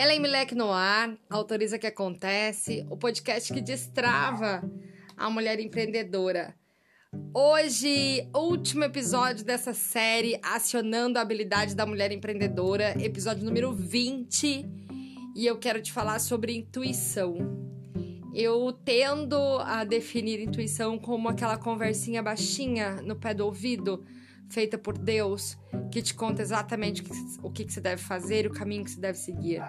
[0.00, 4.62] Helen Milek no ar, autoriza que acontece, o podcast que destrava
[5.14, 6.54] a mulher empreendedora.
[7.34, 14.66] Hoje, último episódio dessa série Acionando a Habilidade da Mulher Empreendedora, episódio número 20,
[15.36, 17.36] e eu quero te falar sobre intuição.
[18.32, 24.02] Eu tendo a definir intuição como aquela conversinha baixinha no pé do ouvido,
[24.48, 25.58] feita por Deus,
[25.92, 27.02] que te conta exatamente
[27.42, 29.62] o que, você deve fazer o caminho que você deve seguir.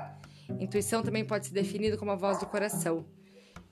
[0.60, 3.06] Intuição também pode ser definida como a voz do coração.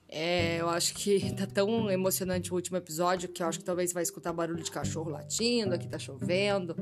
[0.08, 3.92] É, eu acho que tá tão emocionante o último episódio que eu acho que talvez
[3.92, 6.76] vai escutar barulho de cachorro latindo, aqui tá chovendo,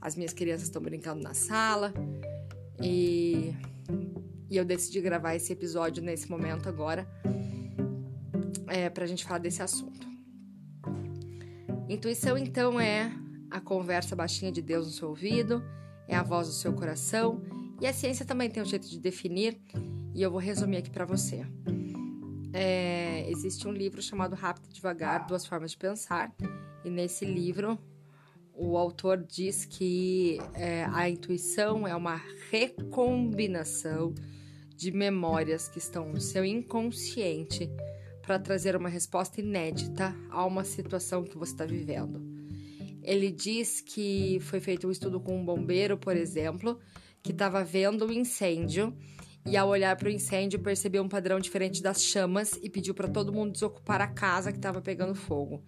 [0.00, 1.92] as minhas crianças estão brincando na sala.
[2.80, 3.52] E,
[4.48, 7.08] e eu decidi gravar esse episódio nesse momento agora
[8.68, 10.06] é, pra gente falar desse assunto.
[11.88, 13.10] Intuição, então, é
[13.50, 15.64] a conversa baixinha de Deus no seu ouvido,
[16.06, 17.42] é a voz do seu coração
[17.80, 19.58] e a ciência também tem um jeito de definir
[20.14, 21.46] e eu vou resumir aqui para você.
[22.52, 26.34] É, existe um livro chamado Rápido e Devagar, Duas Formas de Pensar,
[26.84, 27.78] e nesse livro
[28.52, 32.20] o autor diz que é, a intuição é uma
[32.50, 34.12] recombinação
[34.74, 37.70] de memórias que estão no seu inconsciente
[38.22, 42.20] para trazer uma resposta inédita a uma situação que você está vivendo.
[43.02, 46.78] Ele diz que foi feito um estudo com um bombeiro, por exemplo,
[47.22, 48.96] que estava vendo o um incêndio
[49.46, 53.08] e ao olhar para o incêndio percebeu um padrão diferente das chamas e pediu para
[53.08, 55.62] todo mundo desocupar a casa que estava pegando fogo.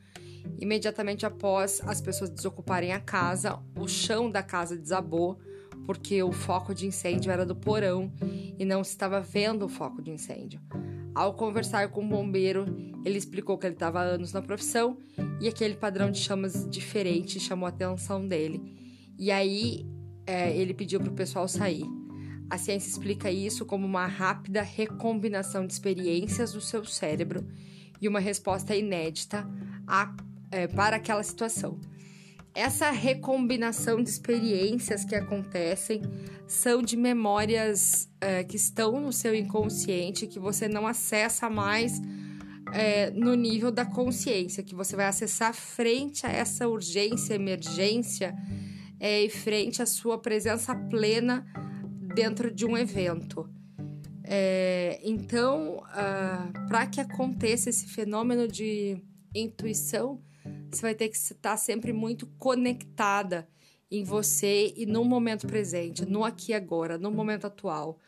[0.59, 5.39] Imediatamente após as pessoas desocuparem a casa, o chão da casa desabou
[5.87, 8.13] porque o foco de incêndio era do porão
[8.59, 10.61] e não se estava vendo o foco de incêndio.
[11.15, 12.67] Ao conversar com o bombeiro,
[13.05, 14.99] ele explicou que ele estava há anos na profissão
[15.41, 18.63] e aquele padrão de chamas diferente chamou a atenção dele.
[19.19, 19.87] E aí
[20.27, 21.85] é, ele pediu para o pessoal sair.
[22.49, 27.47] A ciência explica isso como uma rápida recombinação de experiências do seu cérebro
[28.01, 29.49] e uma resposta inédita
[29.87, 30.15] a,
[30.51, 31.79] é, para aquela situação.
[32.53, 36.03] Essa recombinação de experiências que acontecem
[36.49, 42.01] são de memórias é, que estão no seu inconsciente que você não acessa mais
[42.73, 48.35] é, no nível da consciência, que você vai acessar frente a essa urgência, emergência
[49.01, 51.47] é, frente à sua presença plena
[52.15, 53.49] dentro de um evento.
[54.23, 59.03] É, então, ah, para que aconteça esse fenômeno de
[59.35, 60.23] intuição,
[60.71, 63.49] você vai ter que estar sempre muito conectada
[63.91, 67.99] em você e no momento presente, no aqui e agora, no momento atual.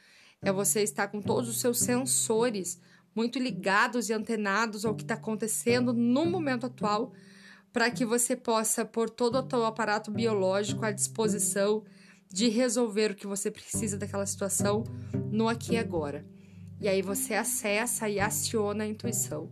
[0.41, 2.81] É você estar com todos os seus sensores
[3.14, 7.12] muito ligados e antenados ao que está acontecendo no momento atual,
[7.72, 11.83] para que você possa pôr todo o seu aparato biológico à disposição
[12.28, 14.84] de resolver o que você precisa daquela situação
[15.31, 16.25] no aqui e agora.
[16.81, 19.50] E aí você acessa e aciona a intuição.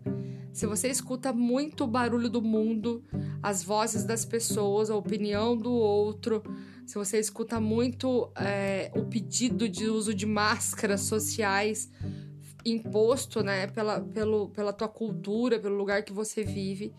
[0.53, 3.05] Se você escuta muito o barulho do mundo,
[3.43, 6.43] as vozes das pessoas, a opinião do outro,
[6.85, 11.89] se você escuta muito é, o pedido de uso de máscaras sociais
[12.65, 16.93] imposto né, pela, pelo, pela tua cultura, pelo lugar que você vive,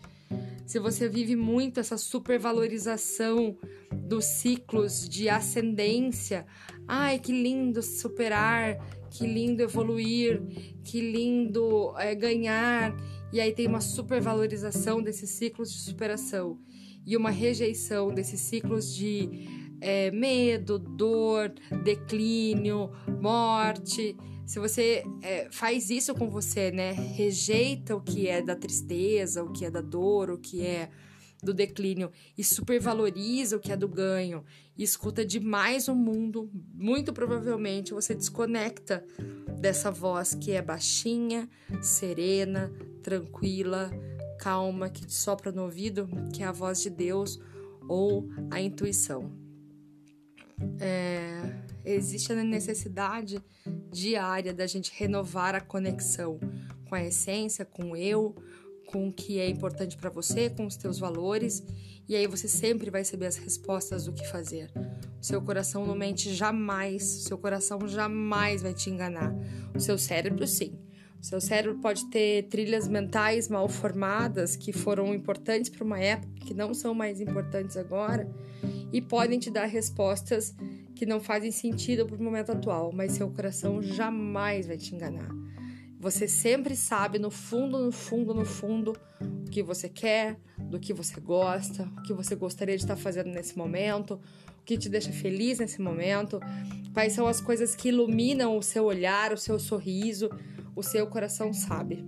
[0.66, 3.56] se você vive muito essa supervalorização
[3.92, 6.46] dos ciclos de ascendência,
[6.86, 8.78] ai que lindo superar,
[9.10, 10.42] que lindo evoluir,
[10.84, 12.96] que lindo é, ganhar,
[13.32, 16.58] e aí tem uma supervalorização desses ciclos de superação
[17.06, 21.52] e uma rejeição desses ciclos de é, medo, dor,
[21.82, 22.90] declínio,
[23.20, 24.16] morte.
[24.52, 29.50] Se você é, faz isso com você, né, rejeita o que é da tristeza, o
[29.50, 30.90] que é da dor, o que é
[31.42, 34.44] do declínio e supervaloriza o que é do ganho
[34.76, 39.02] e escuta demais o mundo, muito provavelmente você desconecta
[39.58, 41.48] dessa voz que é baixinha,
[41.80, 42.70] serena,
[43.02, 43.90] tranquila,
[44.38, 47.40] calma, que te sopra no ouvido, que é a voz de Deus
[47.88, 49.32] ou a intuição.
[50.78, 53.42] É, existe a necessidade
[53.92, 56.40] diária da gente renovar a conexão
[56.88, 58.34] com a essência, com o eu,
[58.86, 61.62] com o que é importante para você, com os teus valores,
[62.08, 64.70] e aí você sempre vai receber as respostas do que fazer.
[65.20, 69.34] Seu coração não mente jamais, seu coração jamais vai te enganar.
[69.74, 70.78] O seu cérebro, sim.
[71.20, 76.32] O seu cérebro pode ter trilhas mentais mal formadas que foram importantes para uma época,
[76.44, 78.28] que não são mais importantes agora,
[78.92, 80.54] e podem te dar respostas
[81.02, 85.28] que não fazem sentido para o momento atual, mas seu coração jamais vai te enganar.
[85.98, 90.92] Você sempre sabe no fundo, no fundo, no fundo o que você quer, do que
[90.92, 94.20] você gosta, o que você gostaria de estar fazendo nesse momento,
[94.60, 96.38] o que te deixa feliz nesse momento,
[96.94, 100.30] quais são as coisas que iluminam o seu olhar, o seu sorriso,
[100.76, 102.04] o seu coração sabe.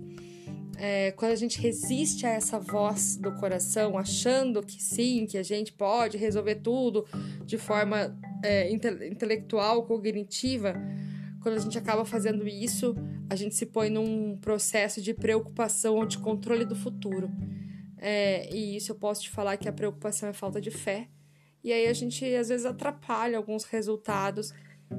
[0.77, 5.43] É, quando a gente resiste a essa voz do coração, achando que sim, que a
[5.43, 7.05] gente pode resolver tudo
[7.45, 10.75] de forma é, inte intelectual, cognitiva,
[11.41, 12.95] quando a gente acaba fazendo isso,
[13.29, 17.29] a gente se põe num processo de preocupação ou de controle do futuro.
[17.97, 21.07] É, e isso eu posso te falar que a preocupação é falta de fé.
[21.63, 24.53] E aí a gente às vezes atrapalha alguns resultados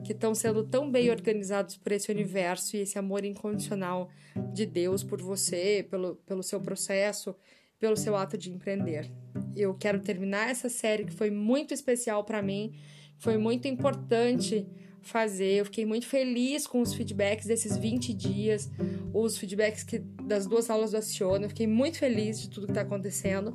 [0.04, 4.08] que estão sendo tão bem organizados por esse universo e esse amor incondicional
[4.52, 7.34] de Deus por você, pelo, pelo seu processo,
[7.78, 9.10] pelo seu ato de empreender.
[9.54, 12.75] Eu quero terminar essa série que foi muito especial para mim,
[13.18, 14.66] foi muito importante
[15.02, 15.60] fazer.
[15.60, 18.70] Eu fiquei muito feliz com os feedbacks desses 20 dias,
[19.14, 21.44] os feedbacks que, das duas aulas do Aciona.
[21.44, 23.54] Eu fiquei muito feliz de tudo que está acontecendo.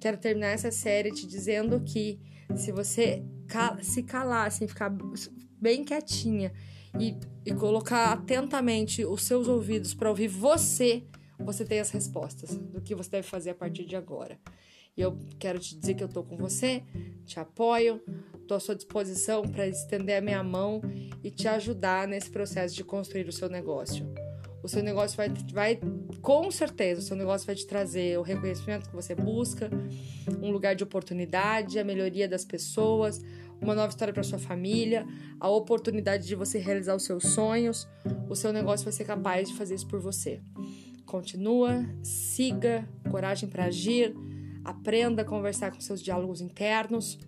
[0.00, 2.20] Quero terminar essa série te dizendo que
[2.56, 3.22] se você
[3.82, 4.94] se calar, assim, ficar
[5.60, 6.52] bem quietinha
[6.98, 11.04] e, e colocar atentamente os seus ouvidos para ouvir você,
[11.38, 14.38] você tem as respostas do que você deve fazer a partir de agora.
[14.98, 16.82] E eu quero te dizer que eu tô com você,
[17.24, 18.02] te apoio,
[18.48, 20.80] Estou à sua disposição para estender a minha mão
[21.22, 24.10] e te ajudar nesse processo de construir o seu negócio.
[24.62, 25.78] O seu negócio vai, vai,
[26.22, 29.68] com certeza, o seu negócio vai te trazer o reconhecimento que você busca,
[30.40, 33.22] um lugar de oportunidade, a melhoria das pessoas,
[33.60, 35.06] uma nova história para sua família,
[35.38, 37.86] a oportunidade de você realizar os seus sonhos.
[38.30, 40.40] O seu negócio vai ser capaz de fazer isso por você.
[41.04, 44.14] Continua, siga, coragem para agir,
[44.64, 47.18] aprenda a conversar com seus diálogos internos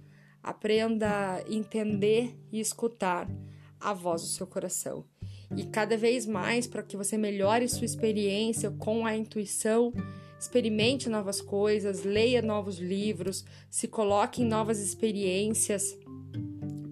[0.43, 3.29] Aprenda a entender e escutar
[3.79, 5.05] a voz do seu coração.
[5.55, 9.93] E cada vez mais, para que você melhore sua experiência com a intuição,
[10.39, 15.95] experimente novas coisas, leia novos livros, se coloque em novas experiências,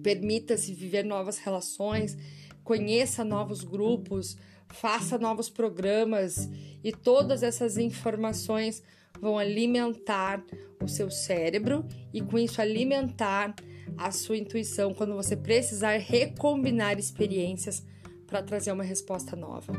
[0.03, 2.15] permita-se viver novas relações,
[2.63, 4.37] conheça novos grupos,
[4.67, 6.47] faça novos programas
[6.83, 8.83] e todas essas informações
[9.21, 10.43] vão alimentar
[10.81, 13.53] o seu cérebro e com isso alimentar
[13.97, 17.85] a sua intuição quando você precisar recombinar experiências
[18.25, 19.73] para trazer uma resposta nova.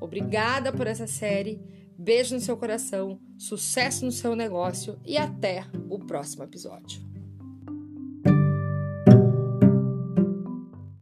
[0.00, 1.60] Obrigada por essa série.
[1.96, 7.13] Beijo no seu coração, sucesso no seu negócio e até o próximo episódio.